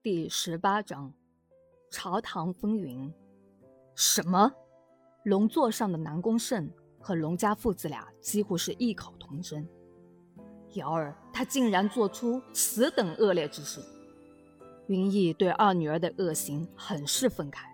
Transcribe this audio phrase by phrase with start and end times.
[0.00, 1.12] 第十八章，
[1.90, 3.12] 朝堂风云。
[3.96, 4.52] 什么？
[5.24, 9.66] 龙座上的南宫胜和龙家父子俩几乎是异口同声。
[10.74, 13.80] 瑶儿，他竟然做出此等恶劣之事！
[14.86, 17.64] 云逸对二女儿的恶行很是愤慨。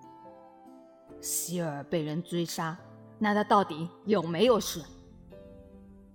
[1.21, 2.75] 希儿被人追杀，
[3.19, 4.83] 那他到底有没有事？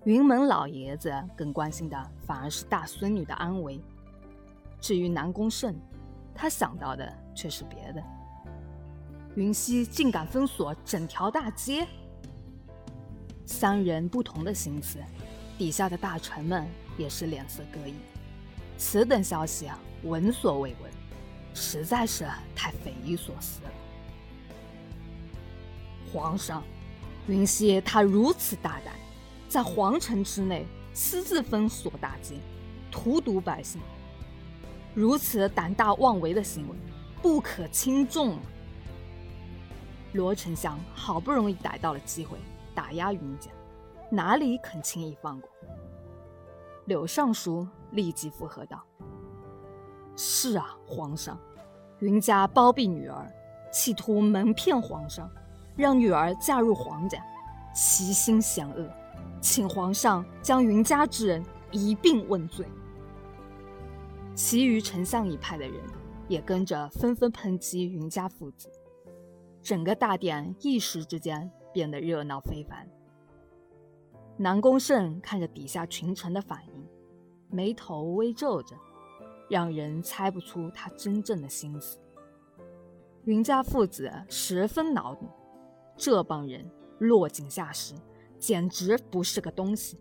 [0.05, 3.79] 云门老爷子更关心的反而是大孙女的安危。
[4.81, 5.75] 至于南宫胜，
[6.41, 8.01] 他想到的却是别的。
[9.35, 11.85] 云溪竟敢封锁整条大街，
[13.45, 14.99] 三人不同的心思，
[15.57, 16.65] 底下的大臣们
[16.97, 17.93] 也是脸色各异。
[18.77, 20.89] 此等消息啊，闻所未闻，
[21.53, 23.69] 实在是太匪夷所思了。
[26.09, 26.63] 皇上，
[27.27, 28.93] 云溪他如此大胆，
[29.49, 32.37] 在皇城之内私自封锁大街，
[32.89, 33.81] 荼毒百姓。
[34.93, 36.75] 如此胆大妄为的行为，
[37.21, 38.37] 不可轻重。
[40.13, 42.37] 罗丞相好不容易逮到了机会
[42.73, 43.51] 打压云家，
[44.09, 45.49] 哪里肯轻易放过？
[46.85, 48.83] 柳尚书立即附和道
[50.17, 51.37] ：“是啊，皇上，
[51.99, 53.31] 云家包庇女儿，
[53.71, 55.29] 企图蒙骗皇上，
[55.75, 57.23] 让女儿嫁入皇家，
[57.75, 58.89] 其心险恶，
[59.39, 62.65] 请皇上将云家之人一并问罪。”
[64.41, 65.83] 其余丞相一派的人
[66.29, 68.71] 也跟着纷纷抨击云家父子，
[69.61, 72.87] 整个大殿一时之间变得热闹非凡。
[74.37, 76.87] 南宫胜看着底下群臣的反应，
[77.49, 78.77] 眉头微皱着，
[79.49, 81.99] 让人猜不出他真正的心思。
[83.25, 85.27] 云家父子十分恼怒，
[85.97, 86.65] 这帮人
[86.99, 87.93] 落井下石，
[88.37, 89.99] 简直不是个东西。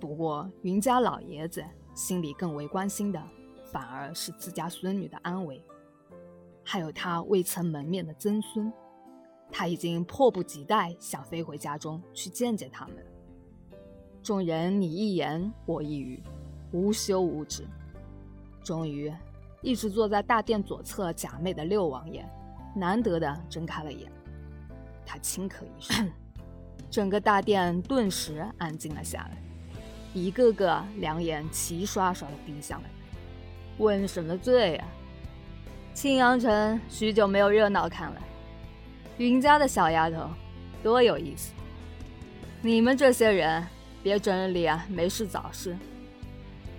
[0.00, 1.62] 不过云家老爷子。
[1.98, 3.20] 心里更为关心的，
[3.72, 5.60] 反而是自家孙女的安危，
[6.62, 8.72] 还有他未曾门面的曾孙。
[9.50, 13.02] 他已经迫不及待想飞回家中去见见他们了。
[14.22, 16.22] 众人你一言我一语，
[16.70, 17.66] 无休无止。
[18.62, 19.12] 终于，
[19.60, 22.24] 一直坐在大殿左侧假寐的六王爷，
[22.76, 24.08] 难得的睁开了眼。
[25.04, 26.08] 他轻咳一声，
[26.88, 29.47] 整个大殿顿时安静了下来。
[30.14, 32.88] 一个个两眼齐刷刷的闭上了，
[33.78, 34.88] 问什么罪啊？
[35.94, 38.22] 青阳城许久没有热闹看了，
[39.18, 40.28] 云家的小丫头
[40.82, 41.52] 多有意思。
[42.62, 43.64] 你们这些人
[44.02, 45.76] 别整理啊，没事找事，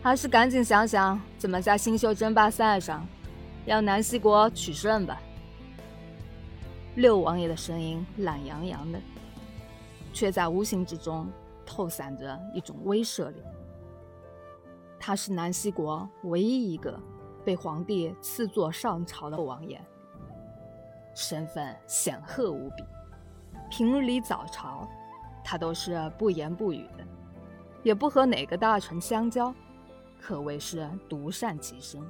[0.02, 3.08] 还是赶紧想想怎么在新秀争霸赛上
[3.66, 5.22] 让南西国取胜吧。
[6.96, 9.00] 六王爷的声音懒洋洋的，
[10.12, 11.28] 却在无形之中。
[11.70, 13.44] 透散着一种威慑力。
[15.00, 17.00] 他是南西国唯一一个
[17.46, 19.80] 被皇帝赐座上朝的王爷，
[21.14, 22.84] 身份显赫无比。
[23.70, 24.90] 平日里早朝，
[25.44, 27.06] 他都是不言不语的，
[27.84, 29.54] 也不和哪个大臣相交，
[30.20, 32.02] 可谓是独善其身。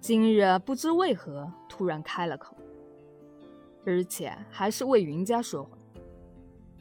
[0.00, 2.56] 今日不知为何突然开了口，
[3.84, 5.76] 而且还是为云家说话。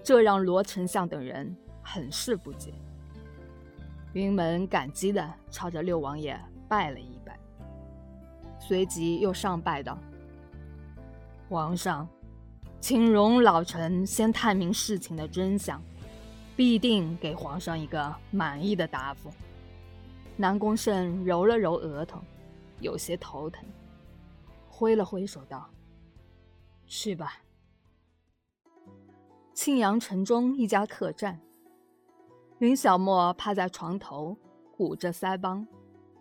[0.05, 2.71] 这让罗丞相等人很是不解。
[4.13, 6.39] 云门感激地朝着六王爷
[6.69, 7.39] 拜了一拜，
[8.59, 9.97] 随即又上拜道
[11.49, 12.07] ：“皇上，
[12.79, 15.81] 请容老臣先探明事情的真相，
[16.55, 19.31] 必定给皇上一个满意的答复。”
[20.37, 22.21] 南宫胜揉了揉额头，
[22.79, 23.65] 有些头疼，
[24.69, 25.67] 挥了挥手道
[26.85, 27.39] ：“去吧。”
[29.55, 31.39] 庆阳城中一家客栈，
[32.57, 34.35] 云小莫趴在床头，
[34.75, 35.65] 鼓着腮帮，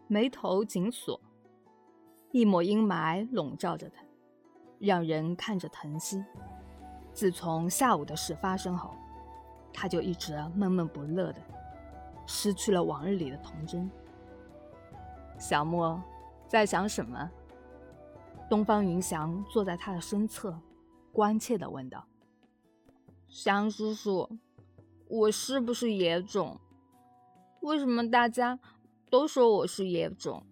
[0.06, 1.20] 眉头紧锁，
[2.30, 4.04] 一抹阴霾笼罩着他，
[4.78, 6.24] 让人看着疼惜。
[7.12, 8.94] 自从下午的事发生后，
[9.72, 11.40] 他就一直闷闷不乐的，
[12.26, 13.90] 失去了往日里的童真。
[15.40, 16.00] 小莫
[16.46, 17.28] 在想什么？
[18.48, 20.56] 东方云翔坐在他的身侧，
[21.12, 22.06] 关切的问道。
[23.36, 24.38] 祥叔叔，
[25.08, 26.56] 我是不是野种？
[27.62, 28.60] 为什么大家
[29.10, 30.46] 都说我是野种？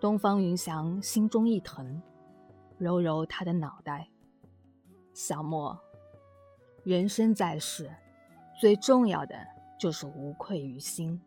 [0.00, 2.02] 东方云翔心中一疼，
[2.78, 4.08] 揉揉他的脑袋。
[5.14, 5.78] 小莫，
[6.82, 7.88] 人生在世，
[8.60, 9.36] 最重要的
[9.78, 11.20] 就是无愧于心。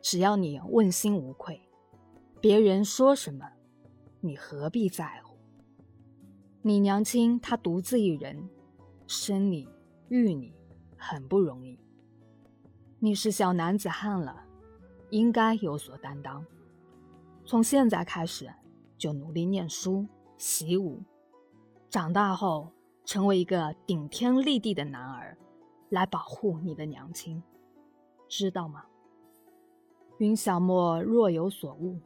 [0.00, 1.60] 只要你问心无愧，
[2.40, 3.44] 别人说什么，
[4.20, 5.21] 你何必在乎？
[6.64, 8.48] 你娘亲她独自一人，
[9.08, 9.68] 生你
[10.08, 10.54] 育你
[10.96, 11.76] 很不容易。
[13.00, 14.44] 你是小男子汉了，
[15.10, 16.46] 应该有所担当。
[17.44, 18.48] 从现在开始
[18.96, 20.06] 就努力念书、
[20.38, 21.02] 习武，
[21.90, 22.70] 长大后
[23.04, 25.36] 成为一个顶天立地的男儿，
[25.88, 27.42] 来保护你的娘亲，
[28.28, 28.84] 知道吗？”
[30.18, 31.98] 云小莫若有所悟，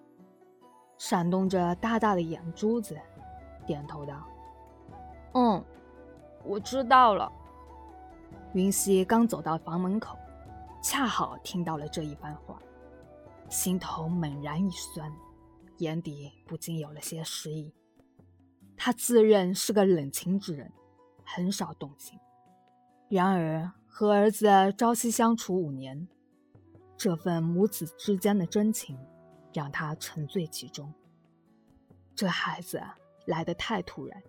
[0.96, 2.96] 闪动着大大的眼珠子，
[3.66, 4.26] 点头道
[5.36, 5.62] ：“嗯，
[6.44, 7.30] 我知道了。”
[8.54, 10.16] 云溪刚走到房门口，
[10.82, 12.58] 恰好听到了这一番话，
[13.50, 15.12] 心头猛然一酸，
[15.76, 17.70] 眼底不禁有了些失意。
[18.78, 20.72] 他自认是个冷情之人，
[21.22, 22.18] 很少动情，
[23.10, 24.48] 然而和儿子
[24.78, 26.08] 朝夕相处五年。
[26.96, 28.98] 这份母子之间的真情，
[29.52, 30.90] 让他沉醉其中。
[32.14, 32.82] 这孩子
[33.26, 34.22] 来得太突然，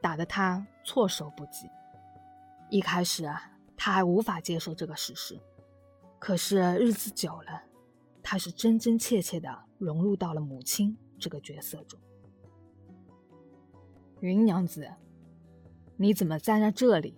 [0.00, 1.68] 打得他措手不及。
[2.70, 5.38] 一开始啊，他还无法接受这个事实。
[6.18, 7.62] 可是日子久了，
[8.22, 11.98] 他是真真切切的融入到了母亲这个角色中。
[14.20, 14.88] 云娘子，
[15.96, 17.16] 你怎么站在这里？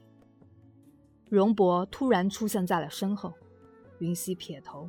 [1.29, 3.33] 荣伯突然出现在了身后。
[4.01, 4.89] 云溪撇头，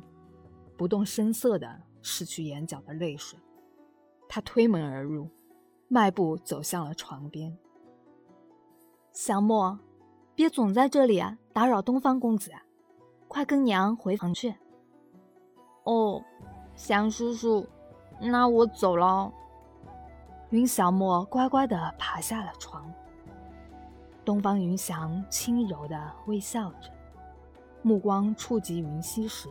[0.76, 3.38] 不动声色的拭去眼角的泪水。
[4.28, 5.28] 他推门而入，
[5.88, 7.58] 迈步走向了床边。
[9.12, 9.78] 小莫，
[10.34, 12.62] 别总在这里啊，打扰东方公子啊！
[13.28, 14.54] 快跟娘回房去。
[15.84, 16.24] 哦，
[16.74, 17.66] 祥叔叔，
[18.20, 19.30] 那我走了。
[20.48, 22.90] 云小莫乖乖地爬下了床。
[24.24, 26.90] 东方云翔轻柔地微笑着。
[27.82, 29.50] 目光触及云溪时，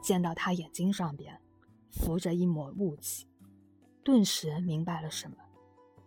[0.00, 1.38] 见到他眼睛上边
[1.90, 3.28] 浮着一抹雾气，
[4.02, 5.36] 顿时明白了什么，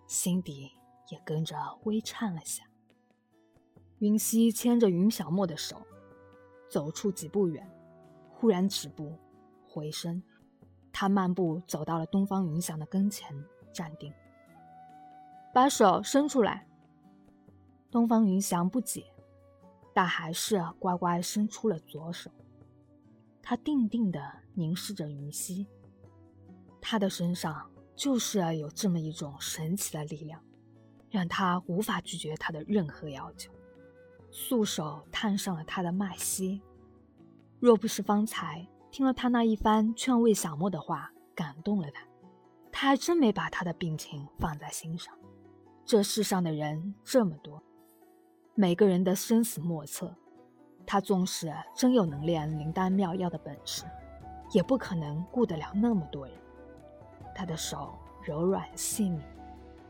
[0.07, 0.71] 心底
[1.11, 2.63] 也跟着微颤了下。
[3.99, 5.81] 云溪牵着云小莫的手，
[6.69, 7.69] 走出几步远，
[8.29, 9.17] 忽然止步，
[9.67, 10.21] 回身，
[10.91, 13.33] 他漫步走到了东方云翔的跟前，
[13.71, 14.13] 站定，
[15.53, 16.67] 把手伸出来。
[17.91, 19.05] 东方云翔不解。
[19.91, 22.31] 但还是乖乖伸出了左手。
[23.41, 24.21] 他定定地
[24.53, 25.67] 凝视着云溪，
[26.79, 30.41] 他的身上就是有这么一种神奇的力量，
[31.09, 33.51] 让他无法拒绝他的任何要求，
[34.41, 36.61] 素手探上了他的脉息。
[37.59, 42.07] 若不是方才听了他那一番劝慰小莫的话感动了他，
[42.71, 45.13] 他还真没把他的病情放在心上。
[45.85, 47.61] 这世上的人这么多。
[48.55, 50.15] 每个人的生死莫测，
[50.85, 53.83] 他纵使真有能练灵丹妙药的本事，
[54.53, 56.33] 也不可能顾得了那么多人。
[57.35, 57.93] 他的手
[58.23, 59.21] 柔软细腻，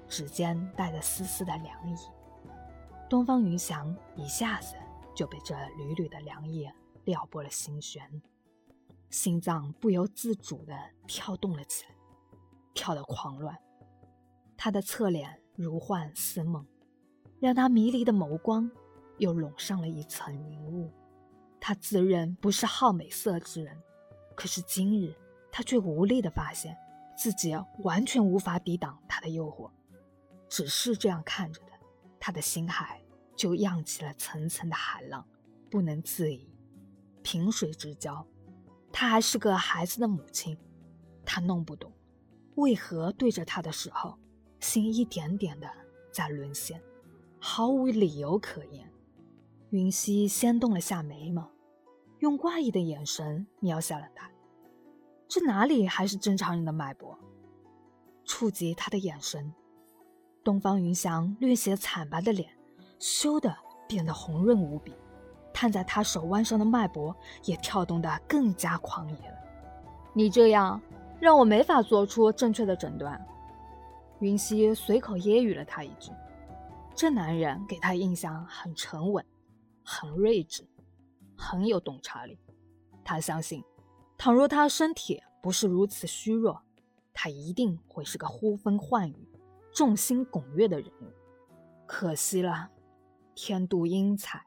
[0.08, 1.96] 指尖带着丝丝的凉意。
[3.10, 4.76] 东方云翔一下子
[5.16, 6.70] 就被这缕缕的凉意
[7.06, 8.22] 撩拨了心弦，
[9.10, 10.74] 心脏不由自主地
[11.08, 11.96] 跳动了起来，
[12.74, 13.58] 跳得狂乱。
[14.56, 16.66] 他的侧脸如幻似梦。
[17.40, 18.70] 让他迷离的眸光
[19.18, 20.92] 又笼上了一层云雾。
[21.58, 23.82] 他自认不是好美色之人，
[24.36, 25.16] 可是今日
[25.50, 26.78] 他却无力地发现
[27.18, 29.72] 自己完全无法抵挡他的诱惑。
[30.50, 31.62] 只是这样看着，
[32.20, 33.02] 他的心海
[33.36, 35.26] 就漾起了层层的海浪，
[35.70, 36.50] 不能自已。
[37.24, 38.26] 萍水之交，
[38.92, 40.58] 他还是个孩子的母亲，
[41.26, 41.92] 他弄不懂，
[42.56, 44.18] 为何对着他的时候，
[44.60, 45.70] 心一点点的
[46.12, 46.82] 在沦陷。
[47.40, 48.92] 毫无理由可言。
[49.70, 51.52] 云溪先动了下眉毛，
[52.20, 54.30] 用怪异的眼神瞄向了他。
[55.28, 57.18] 这哪里还是正常人的脉搏？
[58.26, 59.54] 触及他的眼神，
[60.44, 62.50] 东方云翔略显惨白的脸，
[62.98, 63.56] 羞的
[63.88, 64.94] 变得红润无比。
[65.54, 69.38] 探在他手腕上的脉搏也跳动得更加狂野了。
[70.14, 70.82] 你这样
[71.20, 73.20] 让我没法做出正确的诊断。
[74.20, 76.12] 云溪随口揶揄了他一句。
[76.96, 79.26] 这男人给他印象很沉稳，
[79.84, 80.68] 很睿智，
[81.38, 82.38] 很有洞察力。
[83.04, 83.64] 他相信，
[84.18, 86.62] 倘若他身体不是如此虚弱，
[87.14, 89.29] 他一定会是个呼风唤雨、
[89.72, 91.12] 众星拱月的人物。
[91.86, 92.70] 可惜了，
[93.34, 94.44] 天妒英才，